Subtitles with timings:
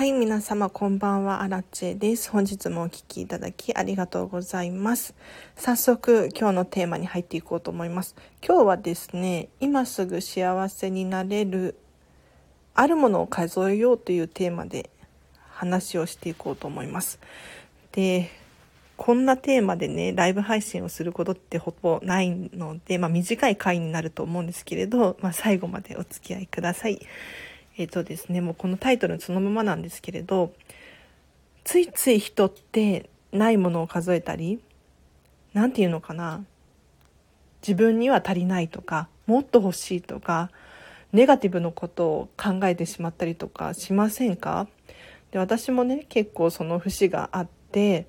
[0.00, 2.30] はい、皆様こんばんは、アラチェです。
[2.30, 5.14] 本日もお聴きいただきありがとうございます。
[5.56, 8.16] 早速、今日のテーマに入っていこうと思います。
[8.42, 11.76] 今日はですね、今すぐ幸せになれる
[12.74, 14.88] あるものを数えようというテーマで
[15.50, 17.20] 話をしていこうと思います。
[17.92, 18.30] で、
[18.96, 27.06] こんなテーマでね、ライブ配信をすることってほぼないので、まあ短い回になると思うんですけれど、まあ最後までお付き合いください。
[27.80, 30.52] えっ、ー、とですね、もうこのタイトルそのままなんですけれど、
[31.64, 34.60] ついつい人ってないものを数えたり、
[35.54, 36.44] 何て言うのかな、
[37.62, 40.50] 自分には足りないとか、もっと欲しいとか、
[41.12, 44.68] ネガティブのことを考えてしまったりとかしませんか？
[45.32, 48.06] で私もね結構その節があって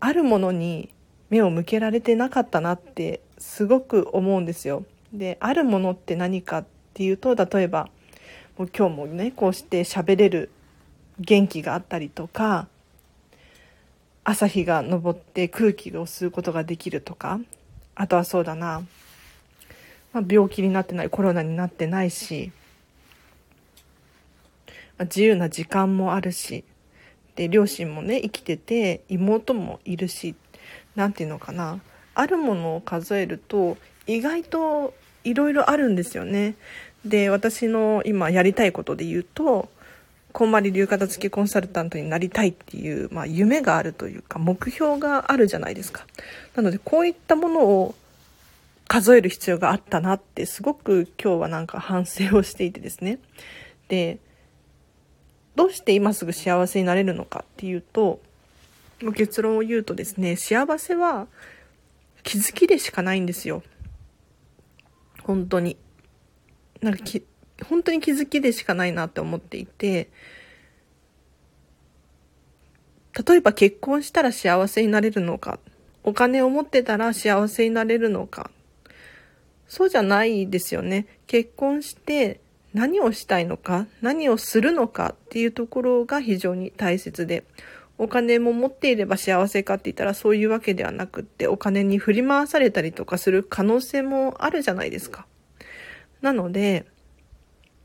[0.00, 0.88] あるものに
[1.30, 4.84] 目を向けられてなかったなってすごく思うんですよ。
[5.12, 7.88] であるものって何かっていうと例えば
[8.68, 10.50] 今日もねこうして喋れる
[11.18, 12.68] 元気があったりとか
[14.24, 17.40] 朝日が昇って空気を吸うことができるとか
[17.94, 18.82] あとはそうだな、
[20.12, 22.52] まあ、病気になってないコロナになってないし、
[24.98, 26.64] まあ、自由な時間もあるし
[27.34, 30.34] で両親もね生きてて妹もいるし
[30.94, 31.80] 何て言うのかな
[32.14, 36.56] あるものを数えると意外といろいろあるんですよね。
[37.04, 39.68] で私の今やりたいことで言うと
[40.32, 46.06] こんまり流片付けコンサルタントになりたいっていう、まあ、夢があるというか目標があるじゃないですか。
[46.56, 47.94] なのでこういったものを
[48.88, 53.18] 数える必要があったなってすごく今日はなんか反省をしていてですね。
[53.88, 54.18] で
[55.54, 58.20] どうして今すぐ幸せになれるのかっていうと
[59.14, 61.26] 結論を言うとですね幸せは
[62.22, 63.62] 気づきでしかないんですよ。
[65.24, 65.76] 本当に。
[66.82, 67.24] なんかき、
[67.64, 70.10] 本当に気づきでしかないなって思っていて、
[73.26, 75.58] 例えば結婚したら幸せになれるのか、
[76.02, 78.50] お金を持ってたら幸せになれるのか、
[79.68, 81.06] そうじゃないですよね。
[81.26, 82.40] 結婚して
[82.74, 87.44] 何をしたいのか、何をするのかっていうところが非常に大切で、
[87.98, 95.26] お金も持っていれば幸せかって言ったらそういうわけではなくって、お金に振り回されたりとかする可能性もあるじゃないですか。
[96.22, 96.86] なので、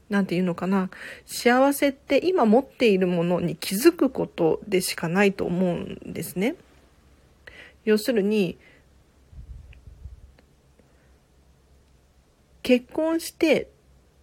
[0.09, 0.89] なんていうのかな。
[1.25, 6.55] 幸せって今持っているものに気づくことでしかないと思うんですね。
[7.83, 8.57] 要するに、
[12.63, 13.69] 結婚して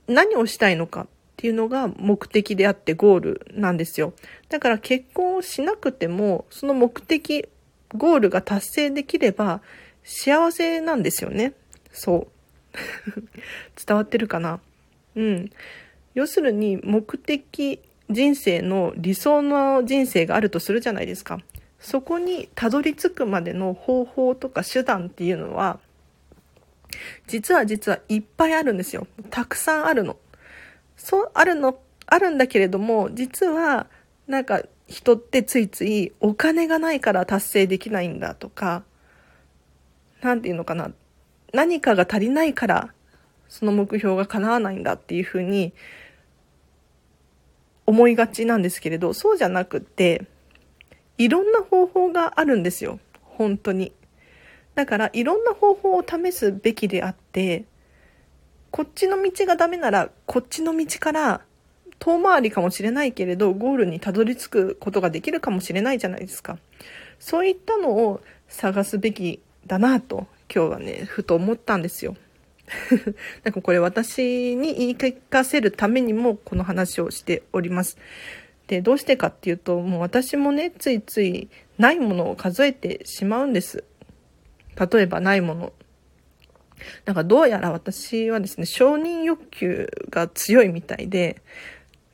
[0.06, 4.12] 何をしたいのかっていうのが目的であってゴールなんですよ。
[4.48, 7.48] だから結婚をしなくても、その目的、
[7.94, 9.60] ゴールが達成できれば
[10.03, 11.54] 幸せなんですよね。
[11.92, 12.34] そう。
[13.86, 14.60] 伝わってるかな？
[15.16, 15.50] うん。
[16.14, 17.80] 要するに目的
[18.10, 21.40] 人生の理想の人生があるとするじゃないですか。
[21.80, 25.78] そこにたどり着くまでの方法とか手段っていうのは、
[27.26, 29.06] 実は実はいっぱいあるんですよ。
[29.30, 30.16] たくさんあるの。
[30.96, 33.86] そう、あるの、あるんだけれども、実は、
[34.26, 38.84] なんか人ってついついお金がないから達成できないんだとか、
[40.22, 40.91] なんていうのかな？
[41.54, 42.92] 何かが足りないから
[43.48, 45.72] その目標が叶わないんだっていうふうに
[47.87, 50.26] 思いがちなんですけれどそうじゃなくって
[51.16, 52.98] いろんな方法があるんですよ。
[53.22, 53.92] 本当に。
[54.75, 57.65] だからいろんな方法を試すべきであって
[58.72, 61.42] こっちの道がダメならこっちの道から
[62.00, 66.59] 遠回りかもしれないけれどゴールにたどり着くことができるかもしれないじゃないですか。
[67.21, 72.16] そういったのを探すべきだなと今日はね、ふと思ったんですよ。
[73.44, 77.99] なんかこれ私に言い聞かせるためにもこの話をしております。
[78.66, 83.84] で、どうしてかっていうと、もう私もね、ついついないものを数えてしまうんです。
[84.77, 85.72] 例えばないもの。
[87.04, 91.43] なんかどうやら私はですね、承認欲求が強いみたいで、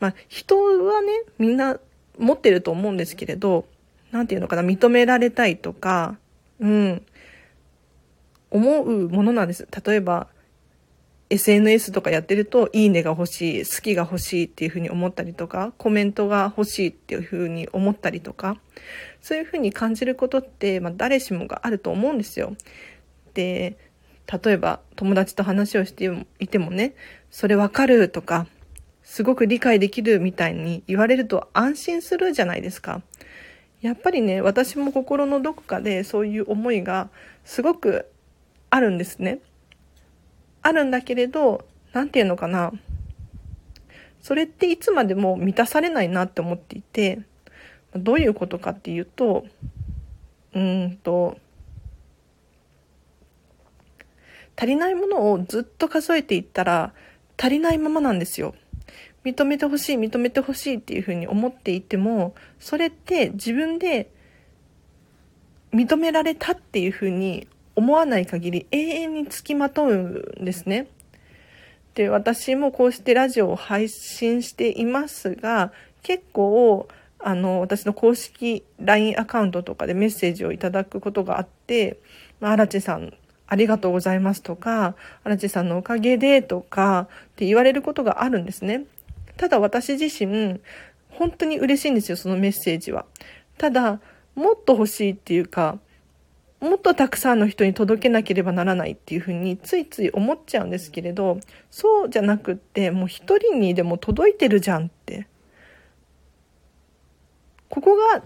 [0.01, 1.79] まあ人はね、みんな
[2.19, 3.67] 持ってると思うんですけれど、
[4.11, 6.19] なんていうのかな、認められたいとか、
[6.59, 7.03] うん、
[8.51, 9.67] 思うものなんです。
[9.85, 10.29] 例えば、
[11.31, 18.59] SNS とかやってると、いいねが欲しい、好きが欲しいっていうふうに思ったりとか、コメントが欲しいっていうふうに思ったりとか、
[19.21, 22.57] そういうふうに感じることって、まあ、誰しもがあると思うんですよ。
[23.35, 23.77] で、
[24.45, 26.09] 例えば友達と話をして
[26.39, 26.95] いてもね、
[27.31, 28.47] それわかるとか、
[29.03, 33.03] すごく理解できるみたいに言われると安心するじゃないですか。
[33.81, 37.09] やっぱりね、私も心のどこかでそういう思いが
[37.45, 38.07] すごく
[38.71, 39.41] あるんですね。
[40.63, 42.73] あるんだけれど、なんていうのかな。
[44.23, 47.21] それっていつまでも満たされないなって思っていて、
[47.95, 49.45] どういうことかっていうと、
[50.55, 51.39] うんと、
[54.57, 56.93] 足りないものをずっと数えていったら
[57.39, 58.55] 足りないままなんですよ。
[59.25, 64.11] 認めてほしい、認めてほしいっていうふうに思っていても、それって自分で
[65.73, 70.89] 認められたっていうふうに思わない限り永遠につきまとうんですね。
[71.95, 75.73] で、私もこうしてラジオを配信していますが、
[76.03, 76.89] 結構、
[77.19, 81.99] あの、私の公式 LINE アカウントとかでメッセージをいただくことがあって、
[82.41, 83.13] まあ、荒地さん、
[83.47, 84.95] ありがとうございますとか、
[85.25, 88.85] 荒地さんのおかげでとかって言われることがあるんですね。
[89.37, 90.61] ただ私自身、
[91.09, 93.05] 本当に嬉しいんですよ、そのメッセージは。
[93.59, 94.01] ただ、
[94.35, 95.79] もっと欲しいっていうか、
[96.61, 101.41] もっとたくさんの人に届けなければならないっていうふうについつい思っちゃうんですけれど、
[101.71, 105.27] そうじゃなくって、もう一人にでも届いてるじゃんって。
[107.71, 108.23] ここが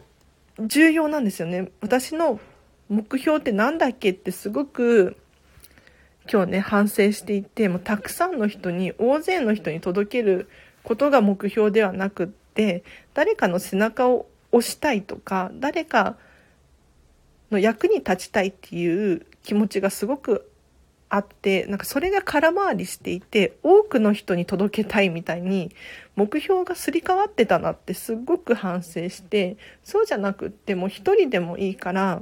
[0.58, 1.70] 重要なんですよね。
[1.80, 2.40] 私の
[2.88, 5.16] 目標って何だっけってすごく
[6.30, 10.48] 今日ね、反省していて、もうたくさんの人に、大勢の人に届ける
[10.82, 12.82] ことが目標ではなくって、
[13.12, 16.16] 誰かの背中を押したいとか、誰か
[17.54, 20.50] の役に立ちたいっていう気持ちがすごく
[21.08, 25.70] あってなんかそれが空回りしていて多くの人に届けたいみたいに
[26.16, 32.20] 目標がすり替わってたなってすっごく反省してそうじゃなくってもう一人でもいいから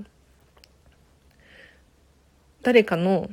[2.62, 3.30] 誰かの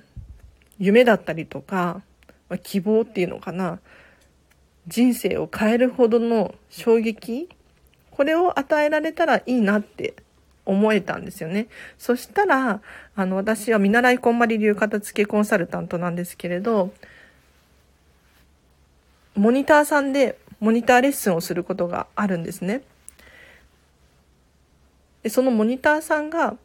[0.77, 2.01] 夢だったりとか、
[2.47, 3.79] まあ、希望っていうのかな
[4.87, 7.49] 人生を変えるほどの衝撃
[8.11, 10.13] これを与えられたらいいなって
[10.69, 11.68] 思えたんですよね。
[11.98, 12.81] そしたら、
[13.16, 16.94] あの、私は見習いこんまり流片付けコンサルタントなんですけれど、
[19.36, 22.83] モニターさんでモニターレッスンをすることがあるんですね。
[25.24, 26.56] で、そのモニターさんが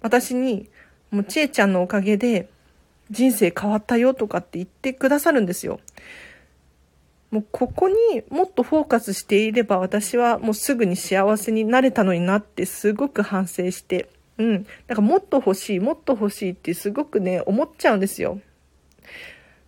[0.00, 0.68] 私に、
[1.10, 2.48] もうちえちゃんのおかげで
[3.10, 5.80] 人生変わったよとかって言ってくださるんですよ。
[7.30, 7.96] もうここに
[8.30, 14.08] もっとフォーカスしていれば私はもうすぐに幸せになれたのになってすごく反省して、
[14.38, 14.52] うん。
[14.86, 18.40] なんかもっと欲しい、もっと欲しいってすごくね、思っちゃうんですよ。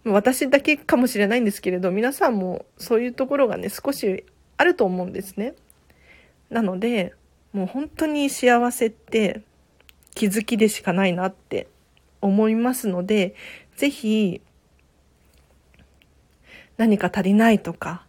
[0.04, 4.24] 私だけかもしれないんですけれど、皆さんもそういうところがね、少し
[4.56, 5.54] あると思うんですね。
[6.48, 7.14] なので、
[7.52, 9.42] もう本当に幸せって
[10.14, 11.68] 気づきでしかないなって
[12.22, 13.34] 思いますので、
[13.76, 14.40] ぜひ
[16.80, 18.06] 何か足りないとか、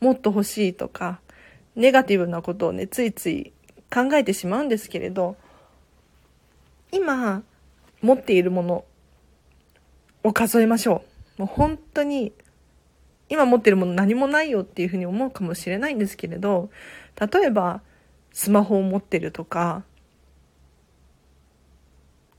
[0.00, 1.18] もっと欲しいとか、
[1.76, 3.54] ネガティブなことをね、ついつい
[3.90, 5.38] 考えてしまうんですけれど、
[6.92, 7.42] 今
[8.02, 8.84] 持っているもの
[10.22, 11.04] を数えましょ
[11.38, 11.40] う。
[11.40, 12.34] もう本当に
[13.30, 16.68] 今持ってるもの何もないよっていうふうに思うかもしれないんですけれど、
[17.18, 17.80] 例えば
[18.30, 19.84] スマホを持ってるとか、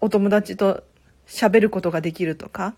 [0.02, 0.84] お友達と
[1.26, 2.76] 喋ることができるとか、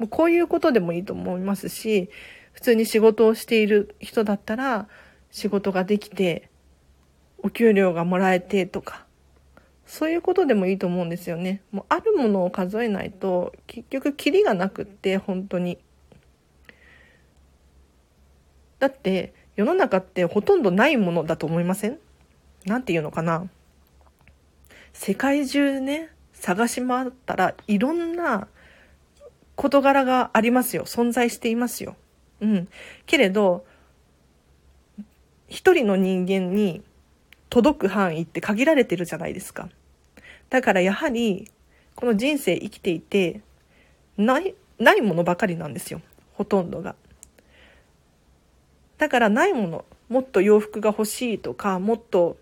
[0.00, 2.08] もうこういうことでもいいと思いますし、
[2.52, 4.88] 普通に仕事をしている人だったら、
[5.30, 6.48] 仕事ができて、
[7.42, 9.04] お給料がもらえてとか、
[9.84, 11.60] そういうことでもいいと思うんですよね。
[11.70, 15.78] もうあるものを数えないと、結局キリがなくって、本当に。
[18.78, 21.98] だって、世の中ってほとんどないものだと思いません？
[22.64, 23.50] なんていうのかな
[24.94, 28.48] 世界中ね、探し回ったらいろんな
[29.60, 30.86] 事柄がありますよ。
[30.86, 31.94] 存在していますよ。
[32.40, 32.68] うん。
[33.04, 33.66] けれど、
[35.48, 36.82] 一人の人間に
[37.50, 39.68] 届く範囲って限られてるじゃないですか。
[40.48, 41.50] だからやはり、
[41.94, 43.42] この人生生きていて、
[44.16, 46.00] ない、ないものばかりなんですよ。
[46.32, 46.94] ほとんどが。
[48.96, 52.38] だからないもの、もっと洋服が欲しいとか、もっと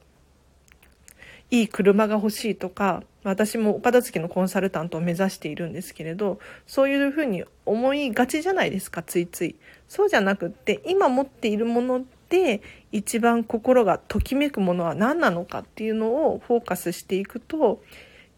[1.51, 9.57] いい車が欲しいとか、私もお片付けのコンサルタントを目指しているんですけれど、そういうふうに思いがちじゃないですか、ついつい。
[9.89, 12.61] そうじゃなくって、今持っているもので
[12.93, 17.83] 一番心がときめくものは何なのかっていうのをフォーカスしていくと、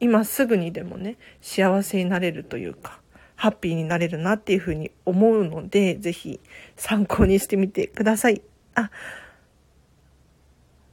[0.00, 3.00] 今すぐにでもね、幸せになれるというか、
[3.36, 6.40] ハッピーになれるなっていうふうに思うので、ぜひ
[6.76, 8.42] 参考にしてみてください。
[8.74, 8.90] あ、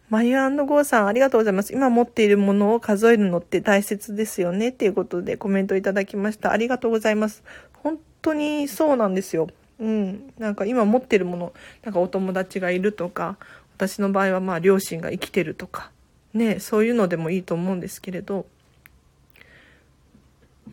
[0.10, 1.74] マユゴーさんありがとうございます。
[1.74, 6.52] 今持っているものを数えるのって大切ですよねっていうことでコメントいただきました。
[6.54, 7.44] ありがとうございます。
[7.74, 9.50] 本当にそうなんですよ。
[9.80, 10.34] うん。
[10.40, 13.38] なんか今持ってるもの、なんかお友達がいるとか、
[13.76, 15.92] 私の場合はまあ両親が生きてるとか、
[16.34, 18.46] ね、そういうのでもいいと思うんですけれど、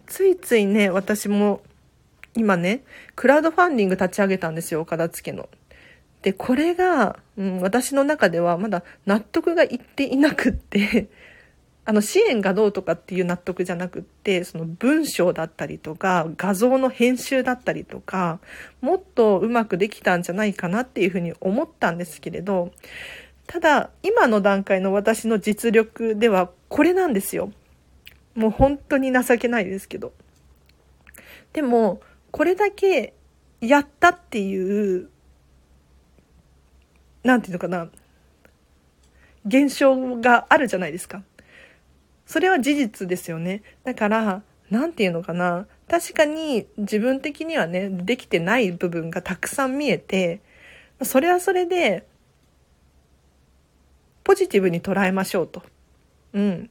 [0.07, 1.61] ついついね、私も
[2.37, 2.83] 今ね、
[3.17, 5.49] クラウドファンディング立ち上げたんですよ、岡田付の。
[6.25, 11.11] で、これが、うん、私の中ではまだ納得がいっていなくって
[11.85, 18.41] あの支援がどうとかっていう納得じゃなくって、その文章だったりとか、画像の編集だったりとか、
[18.81, 22.73] もっとうまくできたんじゃないかなっていうふうに思ったんですけれど、
[23.47, 27.53] ただ、今の段階の私の実力ではこれなんですよ。
[28.35, 30.15] もう本当に情けないですけど。
[31.53, 32.01] でも、
[32.31, 33.13] これだけ
[33.61, 35.11] やったっていう、
[37.25, 37.89] なんていうのかな、
[39.47, 41.23] 現象があるじゃないですか。
[42.27, 43.63] それは事実ですよね。
[43.83, 45.67] だから、なんていうのかな。
[45.89, 50.41] 確かに自分的にはね、できてない部分がたくさん見えて、
[51.03, 52.07] それはそれで、
[54.23, 55.63] ポジティブに捉えましょうと。
[56.33, 56.71] うん。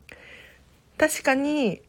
[0.98, 1.82] 確かに、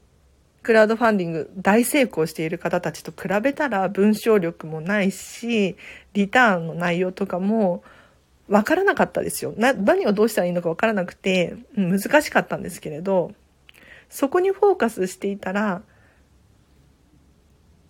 [0.63, 5.77] クラウドファンディング大成功している方たちと比べたら文章力もないし、
[6.15, 7.83] リターンの内容とかも
[8.49, 9.55] わからなかったですよ。
[9.57, 13.33] な、何をどうしたらいいのかわからなくて、難しかったんですけれど、
[14.11, 15.83] そこにフォーカスしていたら、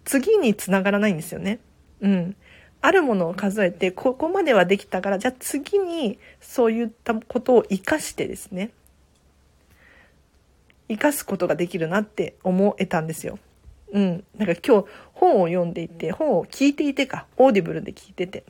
[0.05, 1.61] 次につながらないんですよね。
[2.01, 2.37] うん。
[2.81, 8.71] あるものを数えて、ここまではできたから、じゃあ次にそういったことを活かしてですね、
[10.89, 13.39] 活かすことができるなって思えたんですよ。
[13.93, 14.25] うん。
[14.37, 18.45] なんか今日本を読んでいて、本を聞いていてか、オーディブルで聞いてて。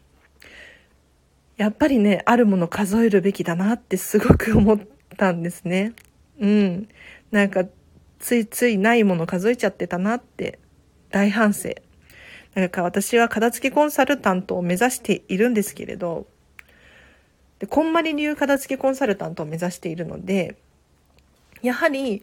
[1.57, 4.79] やっぱりね、あるもの数えるべきだなってすごく思っ
[5.17, 5.93] たんですね。
[6.41, 6.89] うん。
[7.31, 7.65] なんか、
[8.19, 10.59] ついついないもの数えちゃってたなって
[11.11, 11.75] 大反省。
[12.55, 16.27] なんか私は片付けコンサルタントを目指しているんですけれど、
[17.59, 20.57] でこんまり流片付けコンサルタントを目指しているので、
[21.63, 22.23] やはり、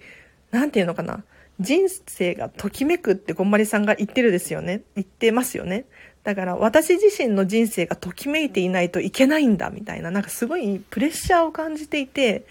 [0.51, 1.23] なんていうのかな、
[1.59, 4.81] 人生がときめくってこんまりさんが言ってるですよね。
[4.95, 5.85] 言ってますよね。
[6.23, 12.45] だから私自身の人生がときめいていないといけないんだみたいな、なんかすごいプレッシャーを感じていて、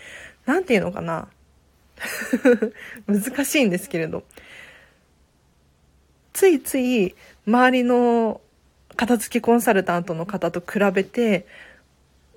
[0.46, 1.28] なんていうのかな。
[3.06, 4.24] 難しいんですけれど。
[6.32, 7.14] ついつい
[7.46, 8.40] 周りの
[8.96, 11.46] 片付けコンサルタントの方と比べて、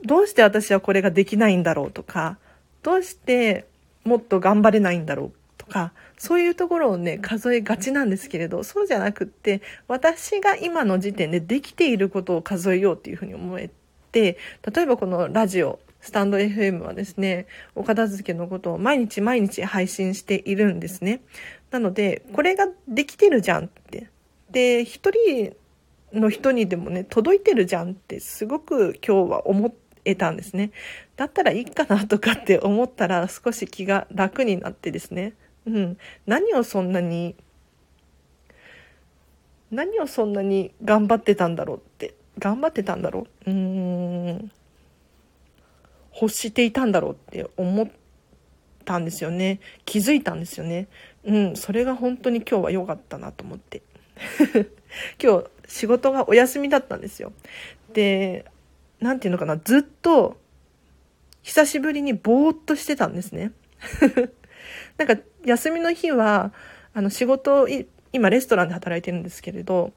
[0.04, 2.38] どうして私はこれができないんだろうとか、
[2.84, 3.66] どうして
[4.04, 5.32] もっと頑張れないんだろう
[5.66, 13.70] とか、そういうところをね、数えがちなんですけれど、そうじゃなくって、私が今の時点でできていることを数えようっていうふうに思え
[14.12, 14.38] て、
[14.74, 21.22] 例えばこのラジオ、スタンド FM はですね、お片付けのことを毎日毎日配信しているんですね。
[21.72, 24.10] なので、これができてるじゃんって。
[24.52, 25.56] で、一人
[26.14, 29.74] の人にでもね、届いてるじゃんってすごく今日は思
[30.06, 30.72] えたんですね。
[31.16, 35.34] だったらいいかなとかって思ったら少し気が楽になってですね。
[35.66, 35.98] うん。
[36.26, 37.36] 何をそんなに、
[39.72, 42.16] 何をそんなに頑張ってたんだろうって。
[42.40, 44.52] 頑張ってたんだろううーん。
[46.20, 47.88] 欲していたんだろうって思っ
[48.86, 49.60] たんですよね。
[49.86, 50.88] 気づいたんですよね。
[51.24, 53.82] うん、それが本当に今日は良かったなと思って。
[55.22, 57.34] 今日仕事がお休みだったんですよ。
[57.94, 58.46] で、
[59.00, 60.38] なんていうのかな、ずっと
[61.42, 63.52] 久しぶりにぼーっとしてたんですね。
[64.98, 66.54] なんか休みの日は、
[66.94, 67.68] あの仕事、
[68.12, 69.94] 今レストランで働いてるんですけれど、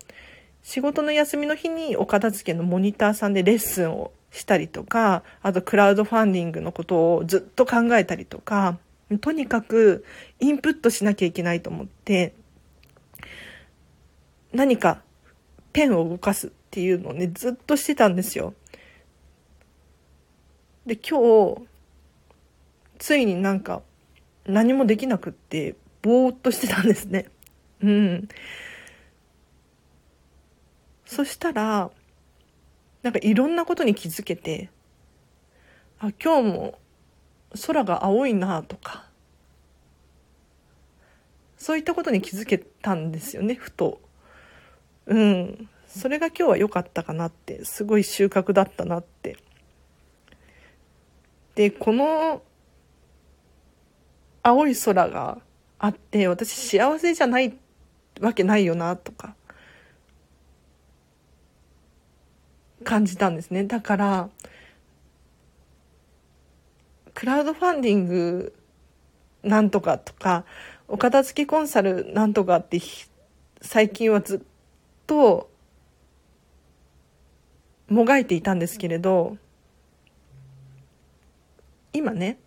[0.62, 8.78] 仕事の休みの日にお片付けのモニターさんでレッスンをしたりとか、あとクラウドファンディングのことをずっと考えたりとか、
[9.20, 10.04] とにかく
[10.40, 12.34] インプットしなきゃいけないと思って、
[14.52, 15.02] 何か
[15.72, 18.54] ペンを動かすっていうのをね、ずっとしてたんですよ。
[20.86, 21.66] で、今日、
[22.98, 23.82] ついになんか
[24.46, 27.26] 何もできなくって、ぼーっとしてたんですね。
[27.82, 28.28] うん。
[31.04, 31.90] そしたら、
[33.02, 34.70] なんかいろんなことに気づけて、
[35.98, 36.78] あ、今日も
[37.66, 39.06] 空が青いなとか、
[41.56, 44.00] そういったことに気づけたんですよね、ふと。
[45.06, 45.68] うん。
[45.86, 49.36] それが今日は良かったかなって、すごい収穫だったなって。
[51.54, 52.42] で、この
[54.46, 55.38] 青い空が
[55.80, 57.58] あって、私幸せじゃない
[58.20, 59.34] わけないよな、とか。
[62.84, 63.64] 感じたんですね。
[63.64, 64.30] だから、
[67.12, 68.54] クラウドファンディング
[69.42, 70.44] なんとかとか、
[70.86, 72.80] お片付けコンサルなんとかって
[73.60, 74.40] 最近はずっ
[75.08, 75.50] と
[77.88, 79.38] もがいていたんですけれど、
[81.92, 82.38] 今ね、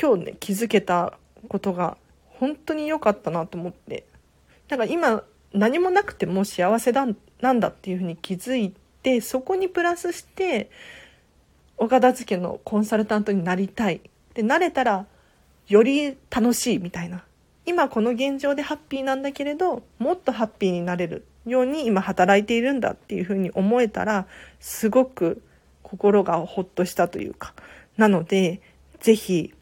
[0.00, 4.04] 今日ね、気づけたことが本当に良かったなと思って、
[4.68, 7.06] なんか今何もなくても幸せだ
[7.40, 10.70] なんだっていうふうに気づいでそこにプラスして
[11.76, 14.00] お片付けのコンサルタントになりたい。
[14.34, 15.06] でなれたら
[15.66, 17.24] より楽しいみたいな。
[17.66, 24.26] 今この現状でハッピーなんだけれどもっとハッピーになれるように今働いているんだっていうふうに思えたら
[24.58, 25.42] すごく
[25.82, 27.54] 心がほっとしたというか。
[27.96, 28.60] なので
[29.00, 29.54] ぜひ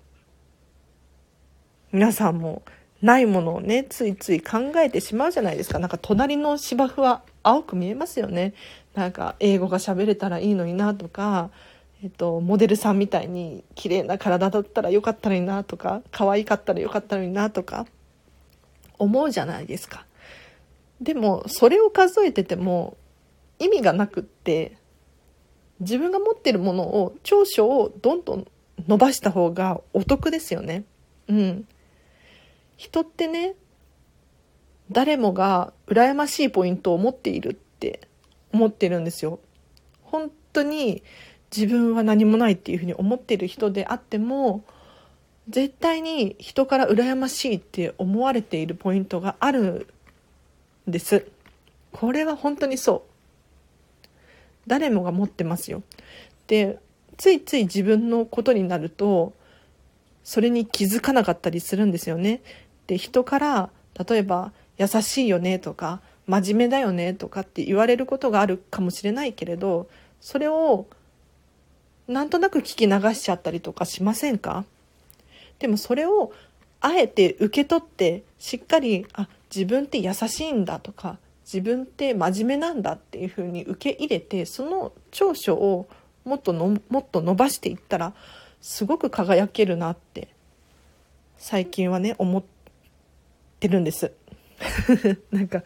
[1.96, 2.62] 皆さんも
[3.00, 5.78] ないものをねついつい考えてしまうじゃないですか。
[5.78, 8.52] なんか隣の芝生は青く見えますよね。
[8.94, 11.48] なんか英語が喋れたらいいのになとか
[12.02, 17.86] えっと、モデルさんみたいに綺麗な体だったらよかったらいいなとか可愛かったらよかったのになとか
[18.98, 20.04] 思うじゃないですか。
[21.00, 22.98] でもそれを数えてても
[23.58, 24.76] 意味がなくって
[25.80, 28.46] 自分が持ってるものを長所をどんどん
[28.86, 30.84] 伸ばした方がお得ですよね。
[31.28, 31.66] うん。
[32.76, 33.54] 人ってね
[34.90, 38.09] 誰もが羨ましいポイントを持っているって
[38.52, 39.40] 思ってるんですよ。
[40.02, 41.02] 本当に
[41.54, 44.64] 自分は何もないっていうふうに思ってる人であっても
[45.49, 49.87] 絶対に人から羨ましいって思われているポイントがある
[50.88, 51.26] んです。
[51.92, 54.09] これは本当にそう。
[54.66, 55.83] 誰もが持ってますよ。
[56.47, 56.78] で
[57.16, 59.33] ついつい自分のことになると
[60.23, 62.42] それに気づかなかったりするんですよね。
[62.87, 63.71] で人から
[64.09, 69.88] 例えば優しいよねとか真面目だよねとかって言われることがあるかもしれないけれど
[70.21, 70.87] それを
[72.09, 74.64] なんとなく聞き流しちゃったりとかしませんか？
[75.59, 76.33] でもそれを
[76.81, 85.88] あえて受け取ってしっかりあ自分って優しいんだとか自分って真面目なんだっていうふうに受け入れてその長所を
[86.25, 88.12] もっとのもっと伸ばしていったら
[88.61, 90.28] すごく輝けるなって
[91.38, 92.55] 最近はね思って
[93.60, 94.12] てるんです
[95.30, 95.62] なんか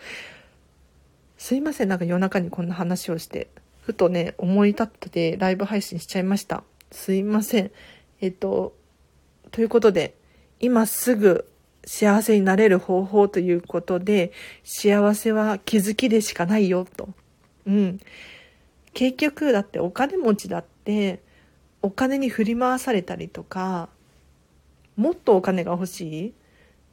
[1.39, 3.49] すいませんなんか夜中にこんな話をして
[3.91, 6.63] ふとね、思い立ってライブ配信しちゃいました。
[6.93, 7.71] すいません。
[8.21, 8.75] えっと、
[9.51, 10.15] ということで、
[10.61, 11.49] 今すぐ
[11.85, 17.09] 幸せになれる方法ということで、幸せは気づきでしかないよと。
[17.67, 18.01] うん。
[18.93, 21.21] 結局、だってお金持ちだって、
[21.83, 23.89] お金に振り回されたりとか、
[24.97, 26.35] もっとお金が欲しい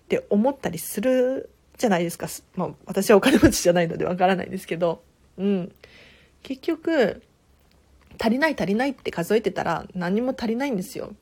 [0.08, 2.28] って思ったりするじゃないですか。
[2.56, 5.04] まあ、私はお金持ちじゃないのでわからないですけど、
[5.38, 5.72] うん。
[6.44, 7.22] 結局
[8.18, 11.14] 足りない足りないって数えてたら何も足りないんですよ。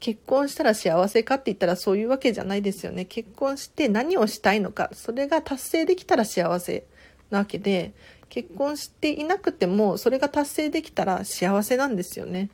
[0.00, 3.04] 結婚したら幸せかって言ったらそういうわけじゃないですよね。
[3.04, 4.88] 結婚して何をしたいのか。
[4.94, 6.86] それが達成できたら幸せ
[7.30, 7.92] なわけで
[8.30, 12.48] 結婚していなくてもそれが達成できたら幸せなんですよね。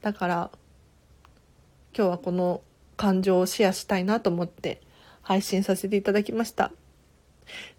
[0.00, 0.50] だから
[1.94, 2.62] 今日はこの
[2.96, 4.80] 感情をシェアしたいなと思って
[5.22, 6.72] 配信させていただきました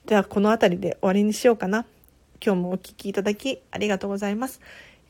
[0.06, 1.86] ではこの辺りで終わりにしようかな
[2.44, 4.62] 今日もお聴きいただきありがとうございます。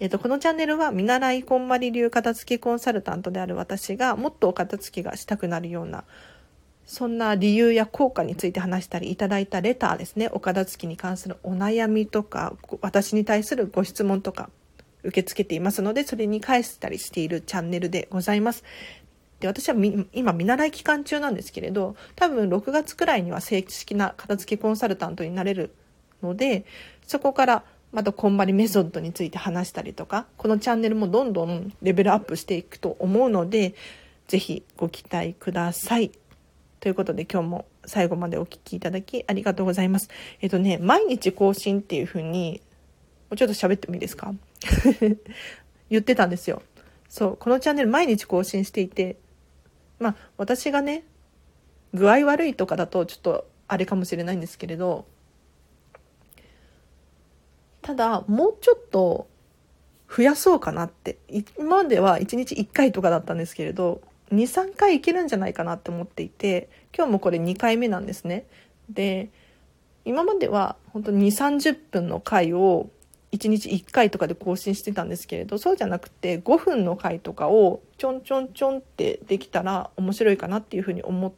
[0.01, 6.03] えっ、と、このチャンネルは見習いこんまり流片付けコンサルタントである私がもっとお片付けがしたくなるような
[6.85, 14.49] そんな理由や効果について話したりいただいたレターですね、お片付けに関するお悩みとか、私に対するご質問とか
[15.03, 18.65] 受け付けていますので、それに返したりしているチャンネルでございます。
[19.41, 19.75] で、私は
[20.13, 25.73] 今見習い期間中なんですけれど、多分6月くらいには正式な片付けコンサルタントになれる
[26.23, 26.65] ので、
[27.05, 33.73] そこからまたこんまりメソッドについて話したりとか、このチャンネルもどんどんレベルアップしていくと思うので、
[34.27, 36.11] ぜひご期待ください。
[36.79, 40.09] ということで今日も最後までお聴きいただきありがとうございます。
[40.39, 42.61] えっとね、毎日更新っていう風に、
[43.29, 44.33] もうちょっと喋ってもいいですか？
[45.89, 46.61] 言ってたんですよ。
[47.09, 49.17] そう、このチャンネル毎日更新していて、
[50.01, 51.03] まあ私がね、
[51.93, 55.05] 具合悪いとかだとちょっとあれかもしれないんですけれど、
[57.81, 59.27] ただもうちょっと
[60.13, 61.17] 増やそうかなって
[61.57, 64.01] 今までは1日1回とかだったんですけれど
[64.33, 68.45] 23回いけるんじゃないかなって思っていて今日もこれ2回目なんですね。
[68.89, 69.29] で
[70.03, 72.89] 今までは本当に2 3 0分の回を
[73.31, 81.31] 1日1回とかで更新してたんですけれどそうじゃなくて5分の回とかをちょんちょんちょんってできたら面白いかなっていうふうに思っ、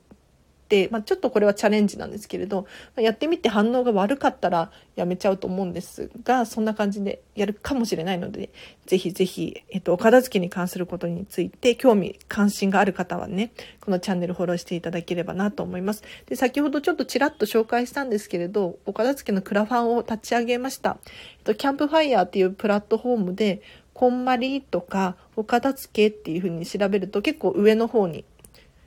[0.91, 8.49] まあ、ちょっとこれはチャレンジなんですけれど、やってみて反応が悪かったらやめちゃうと思うんですが、そんな感じでやるかもしれないので、
[8.85, 16.03] ぜひぜひ、えっと、お片付けに関することについて興味、関心がある方はね、このチャンネルフォローしていただければなと思います。
[16.25, 20.97] で、先ほどちょっとちらっと紹介したんですけれど、お片付けのクラファンを立ち上げました。
[21.03, 23.61] えっと、キャンプファイヤーっていうプラットフォームで、
[23.93, 28.25] こんまりとか、お片付けっていう風に調べると結構上の方に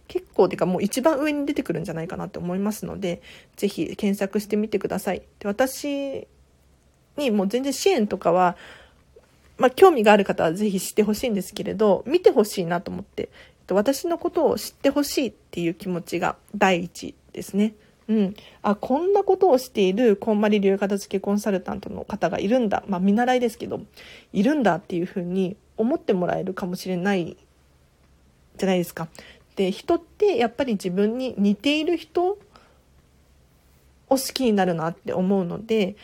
[0.09, 3.23] 結構てかもう一番上に出てくるんじゃないかなって思いますので、
[3.57, 5.23] ぜひ検索してみてください。
[5.39, 6.27] で私
[7.17, 8.57] にもう全然支援とかは、
[9.59, 13.31] まあ、興味がある方はぜひ知ってほしいんですけれど、見てほしいなと思って、
[13.71, 17.75] 私のことを知ってほしいっていう気持ちが第一ですね。
[18.09, 18.37] うん。
[18.63, 22.85] あ、こんなことをしているこんまり流片付けコンサルタントの方がいるんだ。
[22.87, 23.81] まあ、見習いですけど、
[24.33, 27.37] いるんだっていうふうに思ってもらえるかもしれない
[28.57, 29.09] じゃないですか。
[29.57, 32.39] で、人ってやっぱり自分に似ている人を
[34.09, 35.97] 好きになるなって思うので、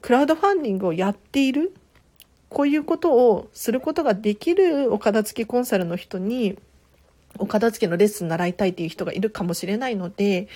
[0.00, 1.74] クラウドファンディングをやっている、
[2.48, 6.58] こういうことをすることができるお片付けコンサルの人に
[7.38, 10.48] お片付けのレッスン習いたいっていう人がいるかもしれないので、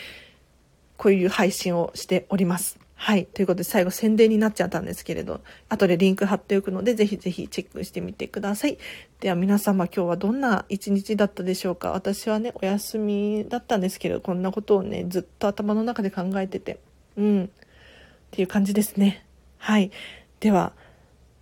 [0.96, 2.78] こういう配信をしております。
[3.04, 3.26] はい。
[3.26, 8.78] ということで最後宣伝になっちゃったんですけれど、後でリンク貼っておくので、ぜひぜひチェックしてみてください。
[9.20, 11.90] では皆様今日はどんな一日だったでしょうか？
[11.90, 16.78] 私はね、お休みだったんですけど、こんなことをね、ずっと頭の中で考えてて、
[17.18, 17.44] うん。
[17.44, 17.48] っ
[18.30, 19.26] ていう感じですね。
[19.58, 19.90] はい。
[20.40, 20.72] では、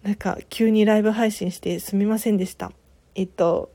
[0.02, 2.72] なんか急にライブ配信してすみませんでした。
[3.14, 3.70] えっと、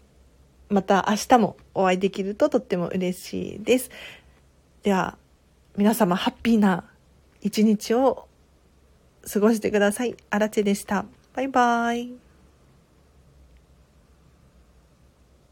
[0.68, 3.92] また明日もお会いできるととっても嬉しいです。
[4.84, 5.18] では、
[5.78, 6.84] 皆様ハッピーな
[7.48, 8.28] 一日を
[9.32, 10.18] 過ごしてください。
[10.30, 11.06] アラチェでした。
[11.34, 12.27] バイバイ。